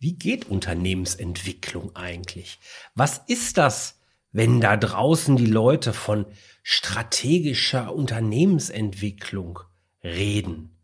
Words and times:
Wie 0.00 0.14
geht 0.14 0.46
Unternehmensentwicklung 0.46 1.94
eigentlich? 1.94 2.58
Was 2.94 3.18
ist 3.26 3.58
das, 3.58 4.00
wenn 4.32 4.58
da 4.58 4.78
draußen 4.78 5.36
die 5.36 5.44
Leute 5.44 5.92
von 5.92 6.24
strategischer 6.62 7.94
Unternehmensentwicklung 7.94 9.60
reden? 10.02 10.74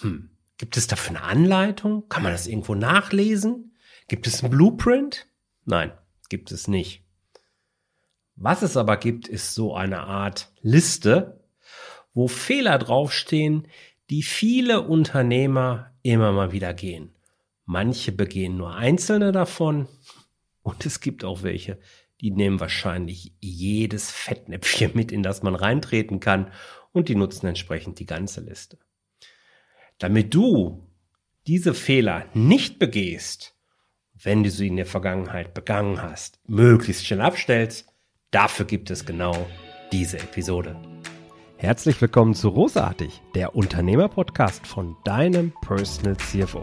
Hm. 0.00 0.30
Gibt 0.56 0.78
es 0.78 0.86
dafür 0.86 1.16
eine 1.16 1.22
Anleitung? 1.22 2.08
Kann 2.08 2.22
man 2.22 2.32
das 2.32 2.46
irgendwo 2.46 2.74
nachlesen? 2.74 3.76
Gibt 4.08 4.26
es 4.26 4.42
ein 4.42 4.48
Blueprint? 4.48 5.26
Nein, 5.66 5.92
gibt 6.30 6.50
es 6.50 6.66
nicht. 6.66 7.02
Was 8.36 8.62
es 8.62 8.78
aber 8.78 8.96
gibt, 8.96 9.28
ist 9.28 9.54
so 9.54 9.74
eine 9.74 10.00
Art 10.00 10.50
Liste, 10.62 11.44
wo 12.14 12.28
Fehler 12.28 12.78
draufstehen, 12.78 13.68
die 14.08 14.22
viele 14.22 14.80
Unternehmer 14.80 15.92
immer 16.02 16.32
mal 16.32 16.52
wieder 16.52 16.72
gehen. 16.72 17.13
Manche 17.66 18.12
begehen 18.12 18.56
nur 18.56 18.74
einzelne 18.74 19.32
davon 19.32 19.88
und 20.62 20.84
es 20.84 21.00
gibt 21.00 21.24
auch 21.24 21.42
welche, 21.42 21.78
die 22.20 22.30
nehmen 22.30 22.60
wahrscheinlich 22.60 23.34
jedes 23.40 24.10
Fettnäpfchen 24.10 24.92
mit, 24.94 25.12
in 25.12 25.22
das 25.22 25.42
man 25.42 25.54
reintreten 25.54 26.20
kann 26.20 26.52
und 26.92 27.08
die 27.08 27.14
nutzen 27.14 27.46
entsprechend 27.46 27.98
die 27.98 28.06
ganze 28.06 28.42
Liste. 28.42 28.78
Damit 29.98 30.34
du 30.34 30.90
diese 31.46 31.74
Fehler 31.74 32.26
nicht 32.34 32.78
begehst, 32.78 33.54
wenn 34.12 34.42
du 34.42 34.50
sie 34.50 34.68
in 34.68 34.76
der 34.76 34.86
Vergangenheit 34.86 35.54
begangen 35.54 36.02
hast, 36.02 36.40
möglichst 36.46 37.06
schnell 37.06 37.20
abstellst, 37.20 37.88
dafür 38.30 38.66
gibt 38.66 38.90
es 38.90 39.06
genau 39.06 39.46
diese 39.90 40.18
Episode. 40.18 40.76
Herzlich 41.56 42.00
willkommen 42.00 42.34
zu 42.34 42.48
Rosartig, 42.48 43.22
der 43.34 43.56
Unternehmer-Podcast 43.56 44.66
von 44.66 44.96
deinem 45.04 45.52
Personal 45.62 46.16
CFO. 46.18 46.62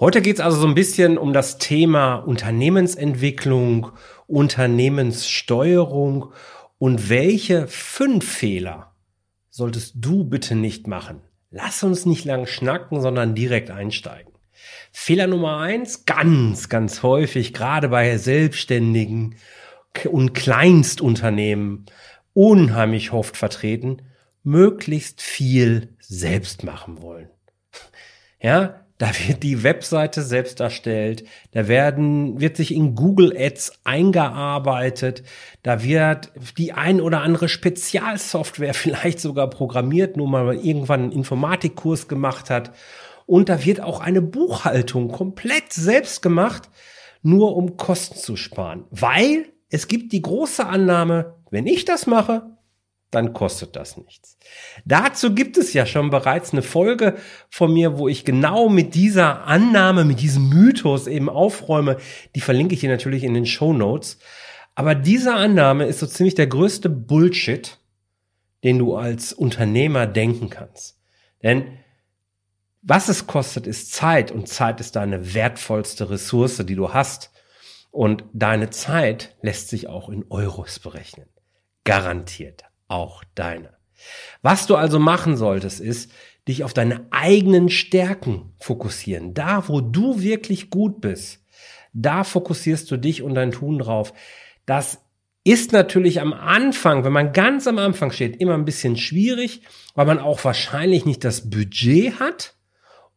Heute 0.00 0.20
geht 0.22 0.36
es 0.36 0.40
also 0.40 0.58
so 0.58 0.66
ein 0.66 0.74
bisschen 0.74 1.18
um 1.18 1.34
das 1.34 1.58
Thema 1.58 2.14
Unternehmensentwicklung, 2.14 3.92
Unternehmenssteuerung 4.26 6.32
und 6.78 7.10
welche 7.10 7.68
fünf 7.68 8.26
Fehler 8.26 8.94
solltest 9.50 9.96
du 9.96 10.24
bitte 10.24 10.54
nicht 10.54 10.86
machen. 10.86 11.20
Lass 11.50 11.82
uns 11.82 12.06
nicht 12.06 12.24
lang 12.24 12.46
schnacken, 12.46 13.02
sondern 13.02 13.34
direkt 13.34 13.70
einsteigen. 13.70 14.32
Fehler 14.90 15.26
Nummer 15.26 15.58
eins, 15.58 16.06
ganz, 16.06 16.70
ganz 16.70 17.02
häufig, 17.02 17.52
gerade 17.52 17.90
bei 17.90 18.16
Selbstständigen 18.16 19.36
und 20.10 20.32
Kleinstunternehmen, 20.32 21.84
unheimlich 22.32 23.12
oft 23.12 23.36
vertreten, 23.36 24.00
möglichst 24.44 25.20
viel 25.20 25.94
selbst 25.98 26.64
machen 26.64 27.02
wollen. 27.02 27.28
Ja, 28.40 28.86
da 29.00 29.08
wird 29.26 29.42
die 29.42 29.62
Webseite 29.62 30.20
selbst 30.20 30.60
erstellt, 30.60 31.24
da 31.52 31.68
werden, 31.68 32.38
wird 32.38 32.58
sich 32.58 32.74
in 32.74 32.94
Google 32.94 33.34
Ads 33.34 33.80
eingearbeitet, 33.82 35.22
da 35.62 35.82
wird 35.82 36.30
die 36.58 36.74
ein 36.74 37.00
oder 37.00 37.22
andere 37.22 37.48
Spezialsoftware 37.48 38.74
vielleicht 38.74 39.18
sogar 39.18 39.48
programmiert, 39.48 40.18
nur 40.18 40.28
mal 40.28 40.54
irgendwann 40.54 41.04
einen 41.04 41.12
Informatikkurs 41.12 42.08
gemacht 42.08 42.50
hat. 42.50 42.72
Und 43.24 43.48
da 43.48 43.64
wird 43.64 43.80
auch 43.80 44.00
eine 44.00 44.20
Buchhaltung 44.20 45.08
komplett 45.08 45.72
selbst 45.72 46.20
gemacht, 46.20 46.68
nur 47.22 47.56
um 47.56 47.78
Kosten 47.78 48.18
zu 48.18 48.36
sparen. 48.36 48.84
Weil 48.90 49.46
es 49.70 49.88
gibt 49.88 50.12
die 50.12 50.20
große 50.20 50.66
Annahme, 50.66 51.36
wenn 51.50 51.66
ich 51.66 51.86
das 51.86 52.06
mache, 52.06 52.50
dann 53.10 53.32
kostet 53.32 53.74
das 53.74 53.96
nichts. 53.96 54.38
Dazu 54.84 55.34
gibt 55.34 55.56
es 55.56 55.72
ja 55.72 55.84
schon 55.84 56.10
bereits 56.10 56.52
eine 56.52 56.62
Folge 56.62 57.16
von 57.48 57.72
mir, 57.72 57.98
wo 57.98 58.08
ich 58.08 58.24
genau 58.24 58.68
mit 58.68 58.94
dieser 58.94 59.46
Annahme, 59.46 60.04
mit 60.04 60.20
diesem 60.20 60.48
Mythos 60.48 61.06
eben 61.06 61.28
aufräume. 61.28 61.96
Die 62.36 62.40
verlinke 62.40 62.74
ich 62.74 62.80
hier 62.80 62.90
natürlich 62.90 63.24
in 63.24 63.34
den 63.34 63.46
Show 63.46 63.72
Notes. 63.72 64.18
Aber 64.76 64.94
diese 64.94 65.34
Annahme 65.34 65.86
ist 65.86 65.98
so 65.98 66.06
ziemlich 66.06 66.36
der 66.36 66.46
größte 66.46 66.88
Bullshit, 66.88 67.78
den 68.62 68.78
du 68.78 68.94
als 68.94 69.32
Unternehmer 69.32 70.06
denken 70.06 70.48
kannst. 70.48 70.98
Denn 71.42 71.78
was 72.82 73.08
es 73.08 73.26
kostet, 73.26 73.66
ist 73.66 73.92
Zeit 73.92 74.30
und 74.30 74.48
Zeit 74.48 74.80
ist 74.80 74.96
deine 74.96 75.34
wertvollste 75.34 76.10
Ressource, 76.10 76.58
die 76.64 76.76
du 76.76 76.94
hast. 76.94 77.32
Und 77.90 78.24
deine 78.32 78.70
Zeit 78.70 79.36
lässt 79.42 79.68
sich 79.68 79.88
auch 79.88 80.08
in 80.08 80.24
Euros 80.30 80.78
berechnen. 80.78 81.26
Garantiert 81.82 82.69
auch 82.90 83.24
deine. 83.34 83.74
Was 84.42 84.66
du 84.66 84.76
also 84.76 84.98
machen 84.98 85.36
solltest, 85.36 85.80
ist, 85.80 86.10
dich 86.48 86.64
auf 86.64 86.72
deine 86.72 87.06
eigenen 87.10 87.68
Stärken 87.68 88.52
fokussieren. 88.58 89.34
Da, 89.34 89.68
wo 89.68 89.80
du 89.80 90.20
wirklich 90.20 90.70
gut 90.70 91.00
bist, 91.00 91.44
da 91.92 92.24
fokussierst 92.24 92.90
du 92.90 92.96
dich 92.96 93.22
und 93.22 93.34
dein 93.34 93.52
Tun 93.52 93.78
drauf. 93.78 94.12
Das 94.64 95.00
ist 95.44 95.72
natürlich 95.72 96.20
am 96.20 96.32
Anfang, 96.32 97.04
wenn 97.04 97.12
man 97.12 97.32
ganz 97.32 97.66
am 97.66 97.78
Anfang 97.78 98.10
steht, 98.10 98.40
immer 98.40 98.54
ein 98.54 98.64
bisschen 98.64 98.96
schwierig, 98.96 99.62
weil 99.94 100.06
man 100.06 100.18
auch 100.18 100.42
wahrscheinlich 100.44 101.04
nicht 101.04 101.24
das 101.24 101.50
Budget 101.50 102.20
hat 102.20 102.54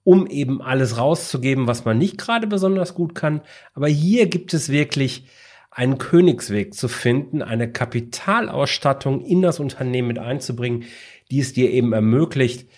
um 0.04 0.28
eben 0.28 0.62
alles 0.62 0.98
rauszugeben, 0.98 1.68
was 1.68 1.86
man 1.86 1.98
nicht 1.98 2.18
gerade 2.18 2.48
besonders 2.48 2.94
gut 2.94 3.16
kann. 3.16 3.42
Aber 3.74 3.88
hier 3.88 4.28
gibt 4.28 4.54
es 4.54 4.70
wirklich 4.70 5.26
einen 5.74 5.98
Königsweg 5.98 6.74
zu 6.74 6.88
finden, 6.88 7.42
eine 7.42 7.72
Kapitalausstattung 7.72 9.22
in 9.22 9.42
das 9.42 9.60
Unternehmen 9.60 10.08
mit 10.08 10.20
einzubringen, 10.20 10.86
die 11.32 11.40
es 11.40 11.54
dir 11.54 11.72
eben 11.72 11.94
ermöglicht, 11.94 12.70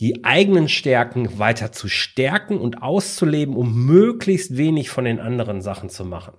die 0.00 0.24
eigenen 0.24 0.68
Stärken 0.68 1.38
weiter 1.38 1.72
zu 1.72 1.88
stärken 1.88 2.58
und 2.58 2.82
auszuleben, 2.82 3.56
um 3.56 3.86
möglichst 3.86 4.56
wenig 4.56 4.90
von 4.90 5.04
den 5.04 5.20
anderen 5.20 5.62
Sachen 5.62 5.88
zu 5.88 6.04
machen. 6.04 6.34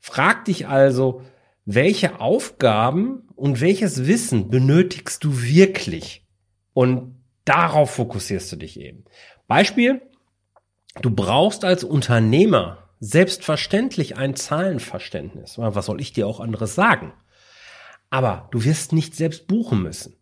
Frag 0.00 0.44
dich 0.46 0.66
also, 0.66 1.22
welche 1.64 2.20
Aufgaben 2.20 3.28
und 3.34 3.60
welches 3.60 4.06
Wissen 4.06 4.48
benötigst 4.48 5.22
du 5.24 5.42
wirklich? 5.42 6.26
Und 6.72 7.18
Darauf 7.48 7.92
fokussierst 7.92 8.52
du 8.52 8.56
dich 8.56 8.78
eben. 8.78 9.06
Beispiel, 9.46 10.02
du 11.00 11.10
brauchst 11.10 11.64
als 11.64 11.82
Unternehmer 11.82 12.87
selbstverständlich 13.00 14.16
ein 14.16 14.34
Zahlenverständnis. 14.36 15.58
Was 15.58 15.86
soll 15.86 16.00
ich 16.00 16.12
dir 16.12 16.26
auch 16.26 16.40
anderes 16.40 16.74
sagen? 16.74 17.12
Aber 18.10 18.48
du 18.50 18.64
wirst 18.64 18.92
nicht 18.92 19.14
selbst 19.14 19.46
buchen 19.46 19.82
müssen. 19.82 20.16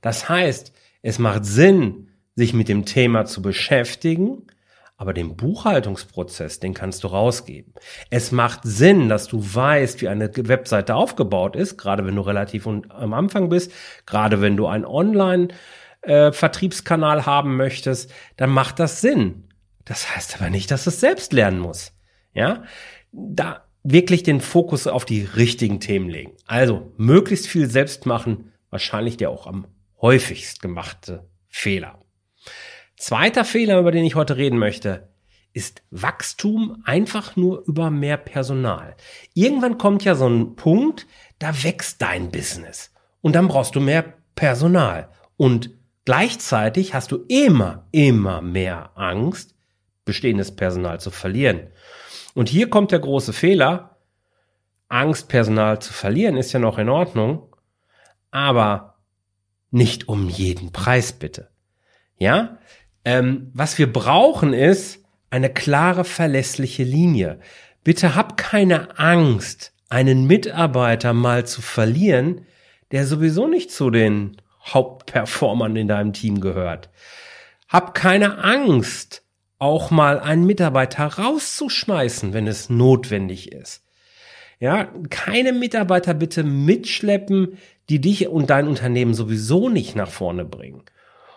Das 0.00 0.28
heißt, 0.28 0.72
es 1.02 1.18
macht 1.18 1.44
Sinn, 1.44 2.08
sich 2.34 2.52
mit 2.52 2.68
dem 2.68 2.84
Thema 2.84 3.24
zu 3.24 3.42
beschäftigen, 3.42 4.46
aber 4.98 5.12
den 5.12 5.36
Buchhaltungsprozess, 5.36 6.58
den 6.58 6.72
kannst 6.72 7.04
du 7.04 7.08
rausgeben. 7.08 7.74
Es 8.10 8.32
macht 8.32 8.60
Sinn, 8.64 9.08
dass 9.08 9.28
du 9.28 9.42
weißt, 9.42 10.00
wie 10.00 10.08
eine 10.08 10.30
Webseite 10.34 10.94
aufgebaut 10.94 11.54
ist, 11.54 11.76
gerade 11.76 12.06
wenn 12.06 12.16
du 12.16 12.22
relativ 12.22 12.66
am 12.66 13.12
Anfang 13.12 13.50
bist, 13.50 13.72
gerade 14.06 14.40
wenn 14.40 14.56
du 14.56 14.66
ein 14.66 14.86
Online 14.86 15.48
äh, 16.02 16.32
haben 16.32 17.56
möchtest, 17.56 18.12
dann 18.36 18.50
macht 18.50 18.78
das 18.78 19.00
Sinn. 19.00 19.44
Das 19.84 20.14
heißt 20.14 20.40
aber 20.40 20.50
nicht, 20.50 20.70
dass 20.70 20.84
du 20.84 20.90
es 20.90 21.00
selbst 21.00 21.32
lernen 21.32 21.58
muss. 21.58 21.92
Ja, 22.36 22.64
da 23.12 23.64
wirklich 23.82 24.22
den 24.22 24.40
Fokus 24.40 24.86
auf 24.86 25.04
die 25.04 25.22
richtigen 25.22 25.80
Themen 25.80 26.08
legen. 26.08 26.32
Also 26.46 26.92
möglichst 26.96 27.46
viel 27.46 27.70
selbst 27.70 28.06
machen, 28.06 28.52
wahrscheinlich 28.70 29.16
der 29.16 29.30
auch 29.30 29.46
am 29.46 29.66
häufigst 30.00 30.60
gemachte 30.60 31.28
Fehler. 31.48 32.02
Zweiter 32.96 33.44
Fehler, 33.44 33.78
über 33.78 33.92
den 33.92 34.04
ich 34.04 34.14
heute 34.14 34.36
reden 34.36 34.58
möchte, 34.58 35.08
ist 35.52 35.82
Wachstum 35.90 36.82
einfach 36.84 37.36
nur 37.36 37.64
über 37.66 37.90
mehr 37.90 38.16
Personal. 38.16 38.96
Irgendwann 39.34 39.78
kommt 39.78 40.04
ja 40.04 40.14
so 40.14 40.28
ein 40.28 40.56
Punkt, 40.56 41.06
da 41.38 41.62
wächst 41.62 42.02
dein 42.02 42.30
Business 42.30 42.92
und 43.22 43.34
dann 43.34 43.48
brauchst 43.48 43.74
du 43.74 43.80
mehr 43.80 44.14
Personal 44.34 45.08
und 45.36 45.70
Gleichzeitig 46.06 46.94
hast 46.94 47.10
du 47.10 47.24
immer, 47.26 47.88
immer 47.90 48.40
mehr 48.40 48.92
Angst, 48.94 49.56
bestehendes 50.04 50.54
Personal 50.54 51.00
zu 51.00 51.10
verlieren. 51.10 51.66
Und 52.36 52.50
hier 52.50 52.68
kommt 52.68 52.92
der 52.92 52.98
große 52.98 53.32
Fehler. 53.32 53.96
Angst, 54.88 55.30
Personal 55.30 55.80
zu 55.80 55.94
verlieren, 55.94 56.36
ist 56.36 56.52
ja 56.52 56.60
noch 56.60 56.76
in 56.76 56.90
Ordnung, 56.90 57.56
aber 58.30 58.98
nicht 59.70 60.06
um 60.06 60.28
jeden 60.28 60.70
Preis 60.70 61.14
bitte. 61.14 61.48
Ja, 62.18 62.58
ähm, 63.06 63.50
was 63.54 63.78
wir 63.78 63.90
brauchen 63.90 64.52
ist 64.52 65.02
eine 65.30 65.48
klare, 65.48 66.04
verlässliche 66.04 66.84
Linie. 66.84 67.40
bitte 67.82 68.14
hab 68.14 68.36
keine 68.36 68.98
Angst, 68.98 69.72
einen 69.88 70.26
Mitarbeiter 70.26 71.14
mal 71.14 71.46
zu 71.46 71.62
verlieren, 71.62 72.44
der 72.90 73.06
sowieso 73.06 73.48
nicht 73.48 73.70
zu 73.72 73.88
den 73.88 74.36
Hauptperformern 74.62 75.74
in 75.74 75.88
deinem 75.88 76.12
Team 76.12 76.42
gehört. 76.42 76.90
Hab 77.66 77.94
keine 77.94 78.44
Angst, 78.44 79.25
auch 79.58 79.90
mal 79.90 80.20
einen 80.20 80.44
Mitarbeiter 80.44 81.06
rauszuschmeißen, 81.06 82.32
wenn 82.32 82.46
es 82.46 82.68
notwendig 82.68 83.52
ist. 83.52 83.82
Ja, 84.58 84.88
keine 85.10 85.52
Mitarbeiter 85.52 86.14
bitte 86.14 86.42
mitschleppen, 86.42 87.58
die 87.88 88.00
dich 88.00 88.28
und 88.28 88.50
dein 88.50 88.68
Unternehmen 88.68 89.14
sowieso 89.14 89.68
nicht 89.68 89.96
nach 89.96 90.10
vorne 90.10 90.44
bringen. 90.44 90.82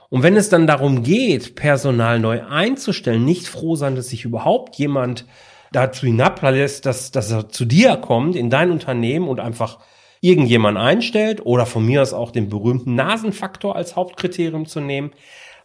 Und 0.10 0.24
wenn 0.24 0.36
es 0.36 0.50
dann 0.50 0.68
darum 0.68 1.04
geht, 1.04 1.56
Personal 1.56 2.19
neu 2.19 2.44
einzustellen, 2.44 3.25
nicht 3.25 3.48
froh 3.48 3.75
sein, 3.75 3.95
dass 3.95 4.10
sich 4.10 4.25
überhaupt 4.25 4.75
jemand 4.77 5.25
dazu 5.72 6.07
hinablässt, 6.07 6.86
dass, 6.86 7.12
dass 7.12 7.31
er 7.31 7.50
zu 7.50 7.65
dir 7.65 7.98
kommt, 7.98 8.36
in 8.36 8.50
dein 8.50 8.72
Unternehmen 8.72 9.27
und 9.27 9.39
einfach 9.39 9.80
irgendjemand 10.22 10.77
einstellt 10.77 11.45
oder 11.45 11.65
von 11.65 11.86
mir 11.86 12.01
aus 12.01 12.13
auch 12.13 12.31
den 12.31 12.50
berühmten 12.50 12.95
Nasenfaktor 12.95 13.75
als 13.75 13.95
Hauptkriterium 13.95 14.65
zu 14.65 14.80
nehmen, 14.80 15.12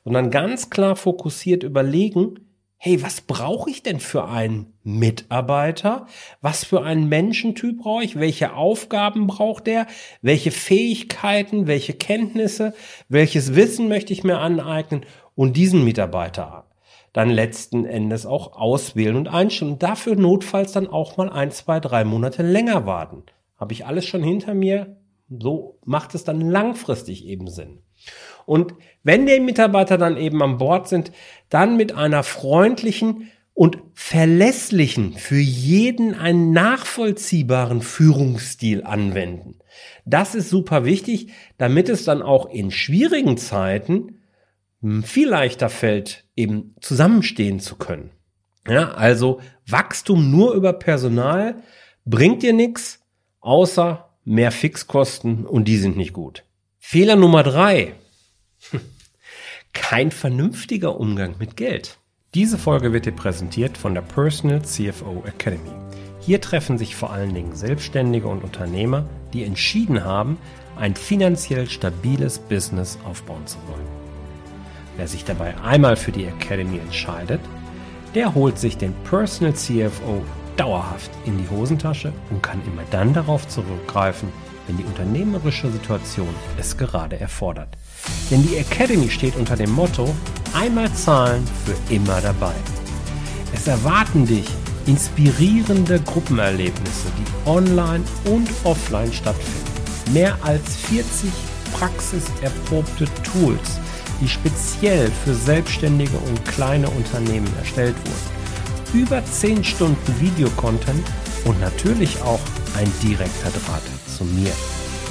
sondern 0.04 0.30
ganz 0.30 0.70
klar 0.70 0.96
fokussiert 0.96 1.62
überlegen, 1.62 2.43
hey, 2.84 3.02
was 3.02 3.22
brauche 3.22 3.70
ich 3.70 3.82
denn 3.82 3.98
für 3.98 4.28
einen 4.28 4.74
Mitarbeiter? 4.82 6.06
Was 6.42 6.64
für 6.64 6.82
einen 6.82 7.08
Menschentyp 7.08 7.78
brauche 7.78 8.04
ich? 8.04 8.16
Welche 8.20 8.52
Aufgaben 8.52 9.26
braucht 9.26 9.68
er? 9.68 9.86
Welche 10.20 10.50
Fähigkeiten, 10.50 11.66
welche 11.66 11.94
Kenntnisse, 11.94 12.74
welches 13.08 13.54
Wissen 13.54 13.88
möchte 13.88 14.12
ich 14.12 14.22
mir 14.22 14.36
aneignen 14.36 15.06
und 15.34 15.56
diesen 15.56 15.82
Mitarbeiter 15.82 16.66
dann 17.14 17.30
letzten 17.30 17.86
Endes 17.86 18.26
auch 18.26 18.52
auswählen 18.52 19.16
und 19.16 19.28
einstellen 19.28 19.72
und 19.72 19.82
dafür 19.82 20.14
notfalls 20.14 20.72
dann 20.72 20.86
auch 20.86 21.16
mal 21.16 21.30
ein, 21.30 21.52
zwei, 21.52 21.80
drei 21.80 22.04
Monate 22.04 22.42
länger 22.42 22.84
warten. 22.84 23.22
Habe 23.56 23.72
ich 23.72 23.86
alles 23.86 24.04
schon 24.04 24.22
hinter 24.22 24.52
mir? 24.52 24.98
So 25.30 25.78
macht 25.86 26.14
es 26.14 26.24
dann 26.24 26.42
langfristig 26.42 27.24
eben 27.24 27.48
Sinn. 27.48 27.78
Und 28.46 28.74
wenn 29.02 29.26
die 29.26 29.40
Mitarbeiter 29.40 29.98
dann 29.98 30.16
eben 30.16 30.42
an 30.42 30.58
Bord 30.58 30.88
sind, 30.88 31.12
dann 31.48 31.76
mit 31.76 31.92
einer 31.94 32.22
freundlichen 32.22 33.30
und 33.54 33.78
verlässlichen, 33.94 35.12
für 35.12 35.38
jeden 35.38 36.14
einen 36.14 36.52
nachvollziehbaren 36.52 37.82
Führungsstil 37.82 38.82
anwenden. 38.82 39.60
Das 40.04 40.34
ist 40.34 40.50
super 40.50 40.84
wichtig, 40.84 41.28
damit 41.56 41.88
es 41.88 42.04
dann 42.04 42.20
auch 42.20 42.50
in 42.50 42.72
schwierigen 42.72 43.36
Zeiten 43.36 44.20
hm, 44.82 45.04
viel 45.04 45.28
leichter 45.28 45.68
fällt, 45.68 46.24
eben 46.34 46.74
zusammenstehen 46.80 47.60
zu 47.60 47.76
können. 47.76 48.10
Ja, 48.66 48.92
also 48.92 49.40
Wachstum 49.66 50.30
nur 50.30 50.54
über 50.54 50.72
Personal 50.72 51.62
bringt 52.04 52.42
dir 52.42 52.52
nichts, 52.52 53.00
außer 53.40 54.10
mehr 54.24 54.50
Fixkosten 54.50 55.46
und 55.46 55.68
die 55.68 55.76
sind 55.76 55.96
nicht 55.96 56.12
gut. 56.12 56.44
Fehler 56.78 57.16
Nummer 57.16 57.42
drei 57.42 57.94
kein 59.72 60.10
vernünftiger 60.10 60.98
Umgang 60.98 61.36
mit 61.38 61.56
Geld. 61.56 61.98
Diese 62.34 62.58
Folge 62.58 62.92
wird 62.92 63.06
dir 63.06 63.12
präsentiert 63.12 63.78
von 63.78 63.94
der 63.94 64.02
Personal 64.02 64.62
CFO 64.62 65.22
Academy. 65.26 65.70
Hier 66.20 66.40
treffen 66.40 66.78
sich 66.78 66.96
vor 66.96 67.12
allen 67.12 67.34
Dingen 67.34 67.54
Selbstständige 67.54 68.26
und 68.26 68.42
Unternehmer, 68.42 69.06
die 69.32 69.44
entschieden 69.44 70.04
haben, 70.04 70.38
ein 70.76 70.96
finanziell 70.96 71.68
stabiles 71.68 72.38
Business 72.38 72.98
aufbauen 73.04 73.46
zu 73.46 73.58
wollen. 73.68 73.86
Wer 74.96 75.06
sich 75.06 75.24
dabei 75.24 75.54
einmal 75.60 75.96
für 75.96 76.12
die 76.12 76.24
Academy 76.24 76.78
entscheidet, 76.78 77.40
der 78.14 78.34
holt 78.34 78.58
sich 78.58 78.76
den 78.78 78.94
Personal 79.04 79.54
CFO 79.54 80.22
dauerhaft 80.56 81.10
in 81.26 81.36
die 81.38 81.48
Hosentasche 81.50 82.12
und 82.30 82.42
kann 82.42 82.62
immer 82.66 82.84
dann 82.90 83.12
darauf 83.12 83.46
zurückgreifen, 83.48 84.28
wenn 84.66 84.76
die 84.76 84.84
unternehmerische 84.84 85.70
Situation 85.70 86.34
es 86.58 86.76
gerade 86.76 87.18
erfordert. 87.20 87.68
Denn 88.30 88.42
die 88.42 88.56
Academy 88.56 89.10
steht 89.10 89.36
unter 89.36 89.56
dem 89.56 89.70
Motto 89.70 90.14
einmal 90.54 90.92
zahlen 90.92 91.46
für 91.64 91.94
immer 91.94 92.20
dabei. 92.20 92.54
Es 93.54 93.66
erwarten 93.66 94.26
dich 94.26 94.46
inspirierende 94.86 96.00
Gruppenerlebnisse, 96.00 97.08
die 97.18 97.48
online 97.48 98.04
und 98.24 98.48
offline 98.64 99.12
stattfinden. 99.12 100.12
Mehr 100.12 100.36
als 100.42 100.76
40 100.76 101.30
praxiserprobte 101.72 103.06
Tools, 103.22 103.80
die 104.20 104.28
speziell 104.28 105.10
für 105.24 105.34
Selbstständige 105.34 106.16
und 106.18 106.44
kleine 106.44 106.88
Unternehmen 106.90 107.48
erstellt 107.58 107.96
wurden. 107.96 109.02
Über 109.02 109.24
10 109.24 109.64
Stunden 109.64 110.20
Videocontent 110.20 111.04
und 111.44 111.60
natürlich 111.60 112.20
auch 112.22 112.40
ein 112.76 112.90
direkter 113.02 113.50
Draht 113.50 113.82
zu 114.16 114.24
mir, 114.24 114.52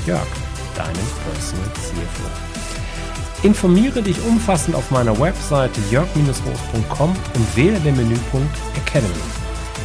Jörg, 0.06 0.28
deinem 0.76 1.08
Personal 1.26 1.74
CFO. 1.74 2.54
Informiere 3.46 4.02
dich 4.02 4.22
umfassend 4.26 4.76
auf 4.76 4.90
meiner 4.92 5.20
Webseite 5.20 5.82
jörg-roos.com 5.92 7.10
und 7.10 7.58
wähle 7.58 7.80
den 7.82 7.98
Menüpunkt 7.98 8.56
Academy. 8.86 9.14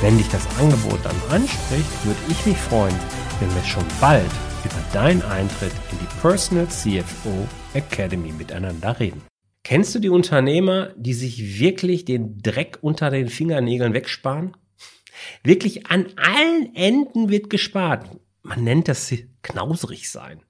Wenn 0.01 0.17
dich 0.17 0.29
das 0.29 0.47
Angebot 0.61 1.01
dann 1.03 1.17
anspricht, 1.31 2.05
würde 2.05 2.21
ich 2.29 2.47
mich 2.47 2.57
freuen, 2.57 2.95
wenn 3.41 3.53
wir 3.53 3.65
schon 3.65 3.85
bald 4.01 4.31
über 4.65 4.77
deinen 4.93 5.23
Eintritt 5.23 5.73
in 5.91 5.99
die 5.99 6.21
Personal 6.21 6.69
CFO 6.69 7.49
Academy 7.75 8.33
miteinander 8.33 9.01
reden. 9.01 9.23
Kennst 9.65 9.95
du 9.95 9.99
die 9.99 10.09
Unternehmer, 10.09 10.91
die 10.97 11.15
sich 11.15 11.59
wirklich 11.59 12.05
den 12.05 12.41
Dreck 12.41 12.79
unter 12.81 13.11
den 13.11 13.29
Fingernägeln 13.29 13.93
wegsparen? 13.93 14.57
Wirklich 15.43 15.87
an 15.89 16.07
allen 16.17 16.75
Enden 16.77 17.29
wird 17.29 17.51
gespart. 17.51 18.09
Man 18.43 18.65
nennt 18.65 18.89
das 18.89 19.13
knauserig 19.43 20.11
sein. 20.11 20.43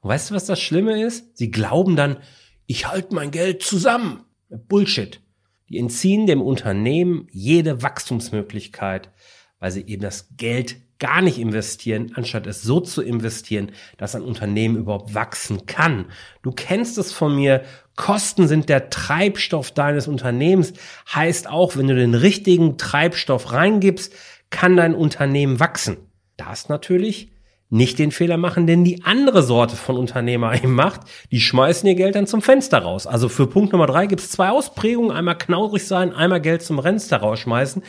Und 0.00 0.10
weißt 0.10 0.30
du, 0.30 0.34
was 0.34 0.46
das 0.46 0.60
Schlimme 0.60 1.02
ist? 1.02 1.36
Sie 1.36 1.50
glauben 1.50 1.96
dann, 1.96 2.18
ich 2.66 2.88
halte 2.88 3.14
mein 3.14 3.30
Geld 3.30 3.62
zusammen. 3.62 4.24
Bullshit. 4.48 5.20
Die 5.68 5.78
entziehen 5.78 6.26
dem 6.26 6.40
Unternehmen 6.40 7.26
jede 7.30 7.82
Wachstumsmöglichkeit, 7.82 9.10
weil 9.58 9.72
sie 9.72 9.84
eben 9.86 10.02
das 10.02 10.28
Geld 10.36 10.76
gar 10.98 11.20
nicht 11.20 11.38
investieren, 11.38 12.12
anstatt 12.14 12.46
es 12.46 12.62
so 12.62 12.80
zu 12.80 13.02
investieren, 13.02 13.72
dass 13.98 14.14
ein 14.14 14.22
Unternehmen 14.22 14.76
überhaupt 14.76 15.14
wachsen 15.14 15.66
kann. 15.66 16.06
Du 16.42 16.52
kennst 16.52 16.96
es 16.98 17.12
von 17.12 17.34
mir. 17.34 17.64
Kosten 17.96 18.48
sind 18.48 18.68
der 18.68 18.88
Treibstoff 18.90 19.72
deines 19.72 20.08
Unternehmens. 20.08 20.72
Heißt 21.12 21.48
auch, 21.48 21.76
wenn 21.76 21.88
du 21.88 21.94
den 21.94 22.14
richtigen 22.14 22.78
Treibstoff 22.78 23.52
reingibst, 23.52 24.14
kann 24.50 24.76
dein 24.76 24.94
Unternehmen 24.94 25.60
wachsen. 25.60 25.98
Das 26.36 26.68
natürlich 26.68 27.30
nicht 27.68 27.98
den 27.98 28.12
Fehler 28.12 28.36
machen, 28.36 28.66
den 28.66 28.84
die 28.84 29.04
andere 29.04 29.42
Sorte 29.42 29.76
von 29.76 29.96
Unternehmer 29.96 30.54
eben 30.62 30.74
macht. 30.74 31.02
Die 31.30 31.40
schmeißen 31.40 31.88
ihr 31.88 31.94
Geld 31.94 32.14
dann 32.14 32.26
zum 32.26 32.42
Fenster 32.42 32.78
raus. 32.78 33.06
Also 33.06 33.28
für 33.28 33.46
Punkt 33.46 33.72
Nummer 33.72 33.86
drei 33.86 34.06
gibt 34.06 34.22
es 34.22 34.30
zwei 34.30 34.50
Ausprägungen. 34.50 35.10
Einmal 35.10 35.38
knaurig 35.38 35.86
sein, 35.86 36.12
einmal 36.12 36.40
Geld 36.40 36.62
zum 36.62 36.80
Fenster 36.80 37.18
rausschmeißen. 37.18 37.82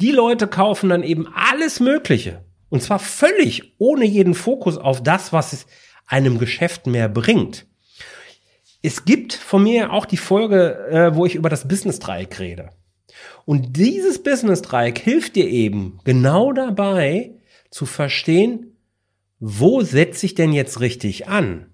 Die 0.00 0.12
Leute 0.12 0.46
kaufen 0.46 0.88
dann 0.88 1.02
eben 1.02 1.28
alles 1.34 1.80
Mögliche. 1.80 2.44
Und 2.70 2.82
zwar 2.82 2.98
völlig 2.98 3.74
ohne 3.78 4.06
jeden 4.06 4.34
Fokus 4.34 4.78
auf 4.78 5.02
das, 5.02 5.32
was 5.32 5.52
es 5.52 5.66
einem 6.06 6.38
Geschäft 6.38 6.86
mehr 6.86 7.08
bringt. 7.08 7.66
Es 8.80 9.04
gibt 9.04 9.34
von 9.34 9.62
mir 9.62 9.92
auch 9.92 10.06
die 10.06 10.16
Folge, 10.16 10.88
äh, 10.90 11.14
wo 11.14 11.26
ich 11.26 11.34
über 11.34 11.48
das 11.48 11.68
Business-Dreieck 11.68 12.40
rede. 12.40 12.70
Und 13.44 13.76
dieses 13.76 14.22
Business-Dreieck 14.22 14.98
hilft 14.98 15.36
dir 15.36 15.46
eben 15.46 16.00
genau 16.04 16.52
dabei 16.52 17.32
zu 17.72 17.86
verstehen, 17.86 18.76
wo 19.40 19.80
setze 19.80 20.26
ich 20.26 20.36
denn 20.36 20.52
jetzt 20.52 20.78
richtig 20.78 21.26
an? 21.26 21.66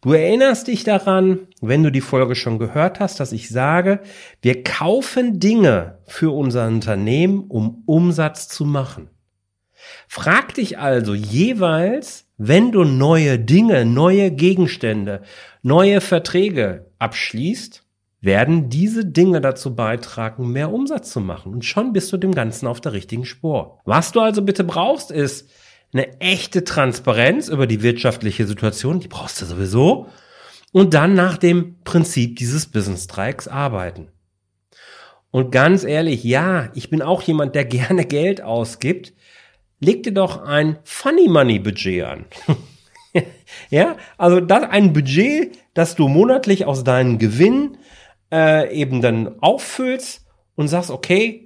Du 0.00 0.12
erinnerst 0.12 0.68
dich 0.68 0.84
daran, 0.84 1.48
wenn 1.60 1.82
du 1.82 1.90
die 1.90 2.00
Folge 2.00 2.34
schon 2.34 2.58
gehört 2.58 3.00
hast, 3.00 3.20
dass 3.20 3.32
ich 3.32 3.48
sage, 3.48 4.00
wir 4.42 4.62
kaufen 4.62 5.40
Dinge 5.40 5.98
für 6.06 6.34
unser 6.34 6.66
Unternehmen, 6.66 7.44
um 7.48 7.82
Umsatz 7.86 8.48
zu 8.48 8.64
machen. 8.64 9.08
Frag 10.06 10.54
dich 10.54 10.78
also 10.78 11.14
jeweils, 11.14 12.26
wenn 12.36 12.72
du 12.72 12.84
neue 12.84 13.38
Dinge, 13.38 13.84
neue 13.84 14.30
Gegenstände, 14.30 15.22
neue 15.62 16.00
Verträge 16.00 16.90
abschließt, 16.98 17.84
werden 18.20 18.68
diese 18.68 19.04
Dinge 19.04 19.40
dazu 19.40 19.74
beitragen, 19.74 20.50
mehr 20.50 20.72
Umsatz 20.72 21.10
zu 21.10 21.20
machen. 21.20 21.52
Und 21.52 21.64
schon 21.64 21.92
bist 21.92 22.12
du 22.12 22.16
dem 22.16 22.34
Ganzen 22.34 22.66
auf 22.66 22.80
der 22.80 22.92
richtigen 22.92 23.24
Spur. 23.24 23.78
Was 23.84 24.12
du 24.12 24.20
also 24.20 24.42
bitte 24.42 24.64
brauchst, 24.64 25.10
ist 25.10 25.50
eine 25.92 26.20
echte 26.20 26.64
Transparenz 26.64 27.48
über 27.48 27.66
die 27.66 27.82
wirtschaftliche 27.82 28.46
Situation, 28.46 29.00
die 29.00 29.08
brauchst 29.08 29.40
du 29.40 29.46
sowieso, 29.46 30.08
und 30.72 30.94
dann 30.94 31.14
nach 31.14 31.38
dem 31.38 31.76
Prinzip 31.82 32.36
dieses 32.36 32.66
Business-Dreiecks 32.66 33.48
arbeiten. 33.48 34.08
Und 35.30 35.50
ganz 35.50 35.84
ehrlich, 35.84 36.24
ja, 36.24 36.70
ich 36.74 36.90
bin 36.90 37.02
auch 37.02 37.22
jemand, 37.22 37.54
der 37.54 37.64
gerne 37.66 38.04
Geld 38.04 38.42
ausgibt. 38.42 39.14
Leg 39.80 40.02
dir 40.02 40.12
doch 40.12 40.42
ein 40.44 40.78
Funny 40.82 41.28
Money 41.28 41.60
Budget 41.60 42.04
an. 42.04 42.24
ja, 43.70 43.96
also 44.18 44.40
das 44.40 44.64
ein 44.64 44.92
Budget, 44.92 45.56
das 45.72 45.94
du 45.94 46.08
monatlich 46.08 46.66
aus 46.66 46.82
deinen 46.82 47.18
Gewinnen 47.18 47.78
äh, 48.32 48.72
eben 48.74 49.00
dann 49.00 49.40
auffüllst 49.40 50.26
und 50.54 50.68
sagst, 50.68 50.90
okay, 50.90 51.44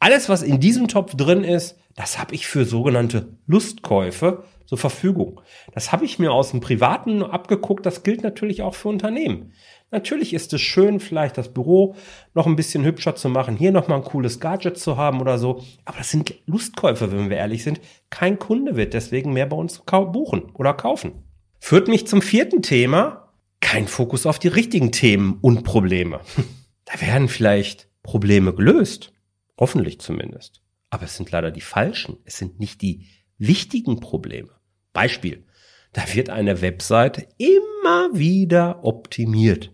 Alles, 0.00 0.28
was 0.28 0.42
in 0.42 0.60
diesem 0.60 0.86
Topf 0.88 1.14
drin 1.16 1.42
ist, 1.42 1.76
das 1.96 2.18
habe 2.18 2.34
ich 2.34 2.46
für 2.46 2.64
sogenannte 2.64 3.36
Lustkäufe 3.46 4.44
zur 4.64 4.78
Verfügung. 4.78 5.40
Das 5.74 5.90
habe 5.90 6.04
ich 6.04 6.20
mir 6.20 6.30
aus 6.30 6.50
dem 6.52 6.60
Privaten 6.60 7.24
abgeguckt. 7.24 7.84
Das 7.84 8.04
gilt 8.04 8.22
natürlich 8.22 8.62
auch 8.62 8.76
für 8.76 8.88
Unternehmen. 8.88 9.52
Natürlich 9.90 10.34
ist 10.34 10.52
es 10.52 10.60
schön, 10.60 11.00
vielleicht 11.00 11.36
das 11.38 11.52
Büro 11.52 11.96
noch 12.34 12.46
ein 12.46 12.54
bisschen 12.54 12.84
hübscher 12.84 13.16
zu 13.16 13.28
machen, 13.28 13.56
hier 13.56 13.72
noch 13.72 13.88
mal 13.88 13.96
ein 13.96 14.04
cooles 14.04 14.38
Gadget 14.38 14.78
zu 14.78 14.96
haben 14.96 15.20
oder 15.20 15.38
so. 15.38 15.64
Aber 15.84 15.98
das 15.98 16.10
sind 16.10 16.34
Lustkäufe, 16.46 17.10
wenn 17.10 17.30
wir 17.30 17.38
ehrlich 17.38 17.64
sind. 17.64 17.80
Kein 18.10 18.38
Kunde 18.38 18.76
wird 18.76 18.94
deswegen 18.94 19.32
mehr 19.32 19.46
bei 19.46 19.56
uns 19.56 19.80
buchen 19.80 20.50
oder 20.54 20.74
kaufen. 20.74 21.24
Führt 21.58 21.88
mich 21.88 22.06
zum 22.06 22.22
vierten 22.22 22.62
Thema. 22.62 23.27
Kein 23.70 23.86
Fokus 23.86 24.24
auf 24.24 24.38
die 24.38 24.48
richtigen 24.48 24.92
Themen 24.92 25.38
und 25.40 25.62
Probleme. 25.62 26.20
Da 26.90 27.02
werden 27.02 27.28
vielleicht 27.28 27.90
Probleme 28.02 28.54
gelöst. 28.54 29.12
Hoffentlich 29.60 30.00
zumindest. 30.00 30.62
Aber 30.88 31.02
es 31.02 31.16
sind 31.16 31.30
leider 31.30 31.50
die 31.50 31.60
falschen. 31.60 32.16
Es 32.24 32.38
sind 32.38 32.58
nicht 32.58 32.80
die 32.80 33.04
wichtigen 33.36 34.00
Probleme. 34.00 34.48
Beispiel. 34.94 35.44
Da 35.92 36.02
wird 36.14 36.30
eine 36.30 36.62
Webseite 36.62 37.28
immer 37.36 38.08
wieder 38.14 38.84
optimiert 38.84 39.70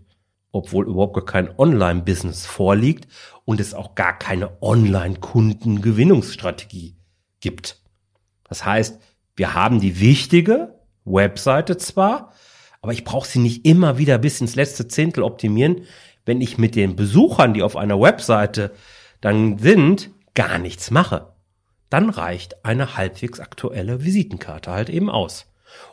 obwohl 0.55 0.87
überhaupt 0.87 1.15
gar 1.15 1.25
kein 1.25 1.59
Online-Business 1.59 2.47
vorliegt 2.47 3.09
und 3.45 3.59
es 3.59 3.75
auch 3.75 3.97
gar 3.97 4.17
keine 4.17 4.63
Online-Kundengewinnungsstrategie 4.63 6.95
gibt. 7.41 7.83
Das 8.45 8.65
heißt, 8.65 9.01
wir 9.35 9.55
haben 9.55 9.81
die 9.81 9.99
wichtige 9.99 10.79
Webseite 11.05 11.77
zwar, 11.77 12.33
aber 12.85 12.93
ich 12.93 13.05
brauche 13.05 13.27
sie 13.27 13.39
nicht 13.39 13.65
immer 13.67 13.97
wieder 13.97 14.19
bis 14.19 14.43
ins 14.43 14.57
letzte 14.57 14.87
Zehntel 14.87 15.23
optimieren, 15.23 15.87
wenn 16.27 16.43
ich 16.43 16.59
mit 16.59 16.77
den 16.77 16.97
Besuchern, 16.97 17.55
die 17.55 17.63
auf 17.63 17.77
einer 17.77 17.99
Webseite 17.99 18.73
dann 19.23 19.59
sind, 19.59 20.11
gar 20.35 20.59
nichts 20.59 20.91
mache. 20.91 21.33
Dann 21.89 22.11
reicht 22.11 22.63
eine 22.65 22.99
halbwegs 22.99 23.41
aktuelle 23.41 24.05
Visitenkarte 24.05 24.71
halt 24.71 24.91
eben 24.91 25.09
aus. 25.09 25.47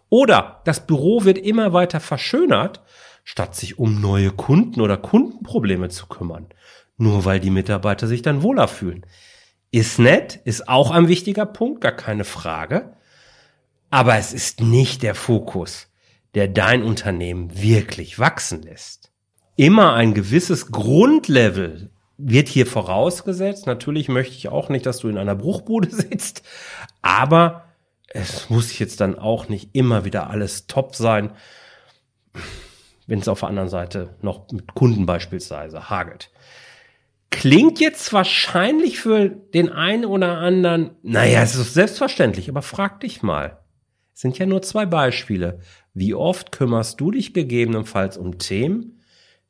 Oder 0.10 0.62
das 0.66 0.86
Büro 0.86 1.24
wird 1.24 1.38
immer 1.38 1.72
weiter 1.72 2.02
verschönert 2.02 2.82
statt 3.24 3.56
sich 3.56 3.80
um 3.80 4.02
neue 4.02 4.32
Kunden 4.32 4.82
oder 4.82 4.98
Kundenprobleme 4.98 5.88
zu 5.88 6.08
kümmern. 6.08 6.48
Nur 6.98 7.24
weil 7.24 7.40
die 7.40 7.52
Mitarbeiter 7.52 8.08
sich 8.08 8.22
dann 8.22 8.44
wohler 8.44 8.68
fühlen. 8.68 9.06
Ist 9.72 9.98
nett, 9.98 10.42
ist 10.44 10.68
auch 10.68 10.92
ein 10.92 11.08
wichtiger 11.08 11.46
Punkt, 11.46 11.80
gar 11.80 11.94
keine 11.94 12.26
Frage. 12.26 12.98
Aber 13.90 14.18
es 14.18 14.34
ist 14.34 14.60
nicht 14.60 15.04
der 15.04 15.16
Fokus, 15.16 15.88
der 16.36 16.48
dein 16.48 16.84
Unternehmen 16.84 17.62
wirklich 17.62 18.20
wachsen 18.20 18.62
lässt. 18.62 19.12
Immer 19.56 19.94
ein 19.94 20.14
gewisses 20.14 20.72
Grundlevel 20.72 21.92
wird 22.18 22.48
hier 22.48 22.66
vorausgesetzt. 22.66 23.68
Natürlich 23.68 24.08
möchte 24.08 24.36
ich 24.36 24.50
auch 24.50 24.70
nicht, 24.70 24.86
dass 24.86 25.00
du 25.00 25.10
in 25.10 25.18
einer 25.18 25.36
Bruchbude 25.36 25.90
sitzt, 25.94 26.44
aber 27.02 27.66
es 28.08 28.50
muss 28.50 28.78
jetzt 28.80 29.02
dann 29.02 29.18
auch 29.18 29.50
nicht 29.50 29.70
immer 29.74 30.06
wieder 30.06 30.30
alles 30.30 30.68
top 30.68 30.96
sein 30.96 31.32
wenn 33.12 33.20
es 33.20 33.28
auf 33.28 33.42
der 33.42 33.50
anderen 33.50 33.68
Seite 33.68 34.16
noch 34.22 34.50
mit 34.52 34.74
Kunden 34.74 35.06
beispielsweise 35.06 35.90
hagelt. 35.90 36.32
Klingt 37.30 37.82
jetzt 37.82 38.14
wahrscheinlich 38.14 39.00
für 39.00 39.28
den 39.28 39.70
einen 39.70 40.06
oder 40.06 40.38
anderen, 40.38 40.92
naja, 41.04 41.42
es 41.42 41.56
ist 41.56 41.74
selbstverständlich, 41.74 42.48
aber 42.48 42.62
frag 42.62 43.02
dich 43.02 43.22
mal. 43.22 43.60
Es 44.14 44.22
sind 44.22 44.38
ja 44.38 44.46
nur 44.46 44.62
zwei 44.62 44.86
Beispiele. 44.86 45.60
Wie 45.94 46.14
oft 46.14 46.52
kümmerst 46.52 47.02
du 47.02 47.12
dich 47.12 47.34
gegebenenfalls 47.34 48.18
um 48.18 48.38
Themen, 48.38 49.02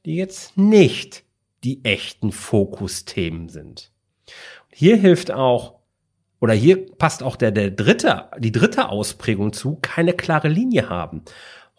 die 0.05 0.15
jetzt 0.15 0.57
nicht 0.57 1.24
die 1.63 1.86
echten 1.86 2.31
Fokusthemen 2.31 3.50
sind? 3.50 3.91
Hier 4.74 4.95
hilft 4.98 5.31
auch, 5.31 5.75
oder 6.39 6.53
hier 6.53 6.91
passt 6.95 7.21
auch 7.21 7.36
der, 7.36 7.51
der 7.51 7.69
dritte, 7.69 8.29
die 8.39 8.51
dritte 8.51 8.89
Ausprägung 8.89 9.53
zu, 9.53 9.77
keine 9.81 10.13
klare 10.13 10.48
Linie 10.48 10.89
haben. 10.89 11.21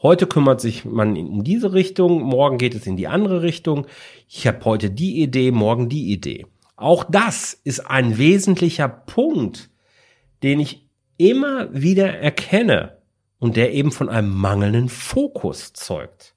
Heute 0.00 0.28
kümmert 0.28 0.60
sich 0.60 0.84
man 0.84 1.16
um 1.16 1.42
diese 1.42 1.72
Richtung, 1.72 2.22
morgen 2.22 2.58
geht 2.58 2.74
es 2.76 2.86
in 2.86 2.96
die 2.96 3.08
andere 3.08 3.42
Richtung. 3.42 3.86
Ich 4.28 4.46
habe 4.46 4.64
heute 4.64 4.90
die 4.90 5.22
Idee, 5.22 5.50
morgen 5.50 5.88
die 5.88 6.12
Idee. 6.12 6.46
Auch 6.76 7.04
das 7.04 7.54
ist 7.64 7.80
ein 7.80 8.18
wesentlicher 8.18 8.88
Punkt, 8.88 9.70
den 10.44 10.60
ich 10.60 10.86
immer 11.18 11.68
wieder 11.72 12.12
erkenne 12.18 13.01
und 13.42 13.56
der 13.56 13.72
eben 13.72 13.90
von 13.90 14.08
einem 14.08 14.32
mangelnden 14.32 14.88
Fokus 14.88 15.72
zeugt. 15.72 16.36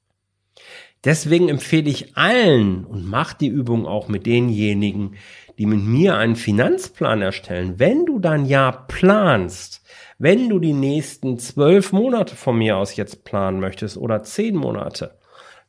Deswegen 1.03 1.49
empfehle 1.49 1.87
ich 1.87 2.17
allen 2.17 2.83
und 2.83 3.05
mache 3.05 3.37
die 3.39 3.47
Übung 3.47 3.85
auch 3.85 4.07
mit 4.07 4.25
denjenigen, 4.25 5.13
die 5.59 5.67
mit 5.67 5.81
mir 5.81 6.17
einen 6.17 6.35
Finanzplan 6.35 7.21
erstellen. 7.21 7.75
Wenn 7.77 8.07
du 8.07 8.17
dein 8.17 8.45
Jahr 8.45 8.87
planst, 8.87 9.83
wenn 10.17 10.49
du 10.49 10.57
die 10.57 10.73
nächsten 10.73 11.37
zwölf 11.37 11.91
Monate 11.91 12.35
von 12.35 12.57
mir 12.57 12.75
aus 12.75 12.95
jetzt 12.95 13.23
planen 13.23 13.59
möchtest 13.59 13.97
oder 13.97 14.23
zehn 14.23 14.55
Monate, 14.55 15.19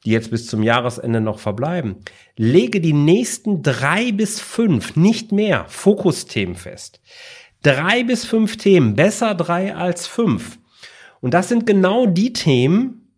die 0.07 0.13
jetzt 0.13 0.31
bis 0.31 0.47
zum 0.47 0.63
Jahresende 0.63 1.21
noch 1.21 1.39
verbleiben, 1.39 1.97
lege 2.39 2.81
die 2.81 2.95
nächsten 2.95 3.61
drei 3.61 4.11
bis 4.11 4.41
fünf, 4.41 4.97
nicht 4.97 5.33
mehr, 5.33 5.67
Fokusthemen 5.69 6.55
fest. 6.55 7.03
Drei 7.63 8.05
bis 8.05 8.25
fünf 8.25 8.57
Themen, 8.57 8.95
besser 8.95 9.35
drei 9.35 9.75
als 9.75 10.07
fünf. 10.07 10.59
Und 11.27 11.35
das 11.35 11.49
sind 11.49 11.67
genau 11.67 12.07
die 12.07 12.33
Themen, 12.33 13.11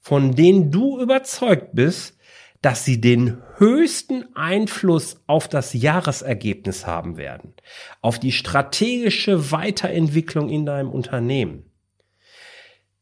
von 0.00 0.34
denen 0.34 0.70
du 0.70 0.98
überzeugt 0.98 1.74
bist, 1.74 2.16
dass 2.62 2.86
sie 2.86 3.02
den 3.02 3.36
höchsten 3.58 4.34
Einfluss 4.34 5.20
auf 5.26 5.46
das 5.46 5.74
Jahresergebnis 5.74 6.86
haben 6.86 7.18
werden, 7.18 7.52
auf 8.00 8.18
die 8.18 8.32
strategische 8.32 9.52
Weiterentwicklung 9.52 10.48
in 10.48 10.64
deinem 10.64 10.88
Unternehmen. 10.88 11.64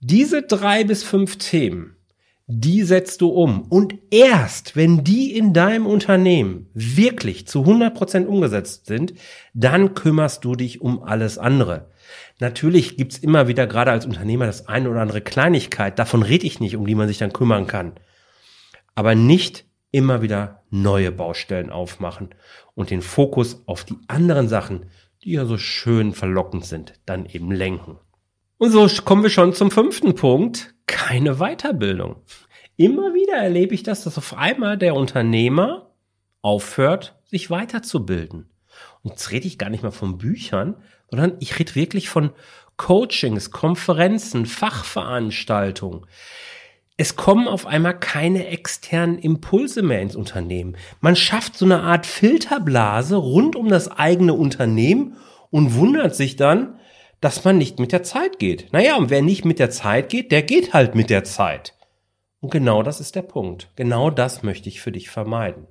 Diese 0.00 0.42
drei 0.42 0.82
bis 0.82 1.04
fünf 1.04 1.36
Themen, 1.36 1.94
die 2.48 2.82
setzt 2.82 3.20
du 3.20 3.28
um. 3.28 3.62
Und 3.62 3.94
erst 4.10 4.74
wenn 4.74 5.04
die 5.04 5.36
in 5.36 5.52
deinem 5.52 5.86
Unternehmen 5.86 6.68
wirklich 6.74 7.46
zu 7.46 7.60
100 7.60 7.94
Prozent 7.94 8.26
umgesetzt 8.26 8.86
sind, 8.86 9.14
dann 9.54 9.94
kümmerst 9.94 10.44
du 10.44 10.56
dich 10.56 10.80
um 10.80 11.00
alles 11.00 11.38
andere. 11.38 11.90
Natürlich 12.38 12.96
gibt's 12.96 13.18
immer 13.18 13.48
wieder 13.48 13.66
gerade 13.66 13.90
als 13.90 14.06
Unternehmer 14.06 14.46
das 14.46 14.68
eine 14.68 14.90
oder 14.90 15.00
andere 15.00 15.20
Kleinigkeit, 15.20 15.98
davon 15.98 16.22
rede 16.22 16.46
ich 16.46 16.60
nicht, 16.60 16.76
um 16.76 16.86
die 16.86 16.94
man 16.94 17.08
sich 17.08 17.18
dann 17.18 17.32
kümmern 17.32 17.66
kann 17.66 17.94
aber 18.98 19.14
nicht 19.14 19.64
immer 19.92 20.22
wieder 20.22 20.64
neue 20.70 21.12
Baustellen 21.12 21.70
aufmachen 21.70 22.30
und 22.74 22.90
den 22.90 23.00
Fokus 23.00 23.62
auf 23.66 23.84
die 23.84 23.96
anderen 24.08 24.48
Sachen, 24.48 24.90
die 25.22 25.34
ja 25.34 25.44
so 25.44 25.56
schön 25.56 26.14
verlockend 26.14 26.64
sind, 26.64 26.94
dann 27.06 27.24
eben 27.26 27.52
lenken. 27.52 28.00
Und 28.56 28.72
so 28.72 28.88
kommen 29.04 29.22
wir 29.22 29.30
schon 29.30 29.54
zum 29.54 29.70
fünften 29.70 30.16
Punkt, 30.16 30.74
keine 30.86 31.36
Weiterbildung. 31.36 32.16
Immer 32.76 33.14
wieder 33.14 33.34
erlebe 33.34 33.72
ich 33.72 33.84
das, 33.84 34.02
dass 34.02 34.18
auf 34.18 34.34
einmal 34.34 34.76
der 34.76 34.96
Unternehmer 34.96 35.94
aufhört, 36.42 37.20
sich 37.24 37.50
weiterzubilden. 37.50 38.50
Und 39.02 39.10
jetzt 39.10 39.30
rede 39.30 39.46
ich 39.46 39.58
gar 39.58 39.70
nicht 39.70 39.82
mal 39.82 39.90
von 39.90 40.18
Büchern, 40.18 40.76
sondern 41.10 41.36
ich 41.40 41.58
rede 41.58 41.74
wirklich 41.74 42.08
von 42.08 42.30
Coachings, 42.76 43.50
Konferenzen, 43.50 44.46
Fachveranstaltungen 44.46 46.06
es 47.00 47.14
kommen 47.14 47.46
auf 47.46 47.64
einmal 47.64 47.98
keine 47.98 48.48
externen 48.48 49.18
Impulse 49.18 49.82
mehr 49.82 50.02
ins 50.02 50.16
Unternehmen. 50.16 50.76
Man 51.00 51.14
schafft 51.14 51.56
so 51.56 51.64
eine 51.64 51.80
Art 51.80 52.06
Filterblase 52.06 53.14
rund 53.14 53.54
um 53.54 53.68
das 53.68 53.88
eigene 53.88 54.34
Unternehmen 54.34 55.16
und 55.50 55.76
wundert 55.76 56.16
sich 56.16 56.34
dann, 56.34 56.80
dass 57.20 57.44
man 57.44 57.56
nicht 57.56 57.78
mit 57.78 57.92
der 57.92 58.02
Zeit 58.02 58.40
geht. 58.40 58.72
Naja, 58.72 58.96
und 58.96 59.10
wer 59.10 59.22
nicht 59.22 59.44
mit 59.44 59.60
der 59.60 59.70
Zeit 59.70 60.08
geht, 60.08 60.32
der 60.32 60.42
geht 60.42 60.74
halt 60.74 60.96
mit 60.96 61.08
der 61.08 61.22
Zeit. 61.22 61.74
Und 62.40 62.50
genau 62.50 62.82
das 62.82 62.98
ist 62.98 63.14
der 63.14 63.22
Punkt. 63.22 63.70
Genau 63.76 64.10
das 64.10 64.42
möchte 64.42 64.68
ich 64.68 64.80
für 64.80 64.92
dich 64.92 65.08
vermeiden. 65.08 65.68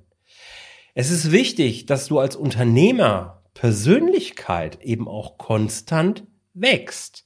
Es 1.00 1.12
ist 1.12 1.30
wichtig, 1.30 1.86
dass 1.86 2.08
du 2.08 2.18
als 2.18 2.34
Unternehmer 2.34 3.44
Persönlichkeit 3.54 4.82
eben 4.82 5.06
auch 5.06 5.38
konstant 5.38 6.24
wächst. 6.54 7.24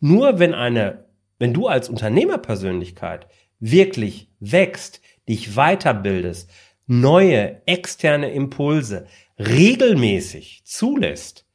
Nur 0.00 0.38
wenn 0.38 0.54
eine, 0.54 1.04
wenn 1.38 1.52
du 1.52 1.66
als 1.66 1.90
Unternehmerpersönlichkeit 1.90 3.26
wirklich 3.58 4.30
wächst, 4.40 5.02
dich 5.28 5.54
weiterbildest, 5.54 6.50
neue 6.86 7.60
externe 7.66 8.32
Impulse 8.32 9.06
regelmäßig 9.38 10.62
zulässt, 10.64 11.46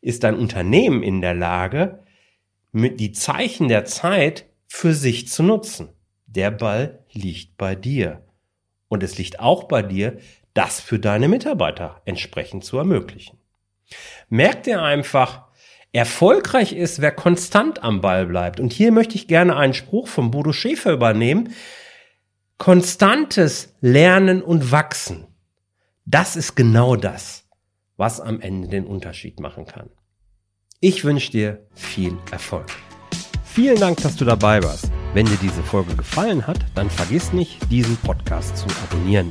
ist 0.00 0.24
dein 0.24 0.34
Unternehmen 0.34 1.02
in 1.02 1.20
der 1.20 1.34
Lage, 1.34 2.04
mit 2.70 3.00
die 3.00 3.12
Zeichen 3.12 3.68
der 3.68 3.84
Zeit 3.84 4.46
für 4.66 4.94
sich 4.94 5.28
zu 5.28 5.42
nutzen. 5.42 5.90
Der 6.24 6.50
Ball 6.50 7.04
liegt 7.12 7.58
bei 7.58 7.74
dir. 7.74 8.24
Und 8.88 9.02
es 9.02 9.18
liegt 9.18 9.40
auch 9.40 9.64
bei 9.64 9.82
dir, 9.82 10.18
das 10.54 10.80
für 10.80 10.98
deine 10.98 11.28
Mitarbeiter 11.28 12.02
entsprechend 12.04 12.64
zu 12.64 12.78
ermöglichen. 12.78 13.38
Merk 14.28 14.62
dir 14.64 14.82
einfach, 14.82 15.52
Erfolgreich 15.92 16.72
ist, 16.72 17.02
wer 17.02 17.12
konstant 17.12 17.82
am 17.82 18.00
Ball 18.00 18.26
bleibt. 18.26 18.60
Und 18.60 18.72
hier 18.72 18.92
möchte 18.92 19.14
ich 19.14 19.28
gerne 19.28 19.56
einen 19.56 19.74
Spruch 19.74 20.08
von 20.08 20.30
Bodo 20.30 20.52
Schäfer 20.52 20.92
übernehmen. 20.92 21.54
Konstantes 22.56 23.74
Lernen 23.80 24.40
und 24.42 24.72
Wachsen. 24.72 25.26
Das 26.06 26.34
ist 26.34 26.54
genau 26.54 26.96
das, 26.96 27.46
was 27.96 28.20
am 28.20 28.40
Ende 28.40 28.68
den 28.68 28.86
Unterschied 28.86 29.38
machen 29.38 29.66
kann. 29.66 29.90
Ich 30.80 31.04
wünsche 31.04 31.30
dir 31.30 31.66
viel 31.74 32.16
Erfolg. 32.30 32.70
Vielen 33.44 33.78
Dank, 33.78 34.00
dass 34.00 34.16
du 34.16 34.24
dabei 34.24 34.62
warst. 34.62 34.90
Wenn 35.12 35.26
dir 35.26 35.38
diese 35.42 35.62
Folge 35.62 35.94
gefallen 35.94 36.46
hat, 36.46 36.58
dann 36.74 36.88
vergiss 36.88 37.34
nicht, 37.34 37.70
diesen 37.70 37.98
Podcast 37.98 38.56
zu 38.56 38.66
abonnieren. 38.82 39.30